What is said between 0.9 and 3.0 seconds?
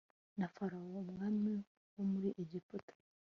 umwami wo muri egiputa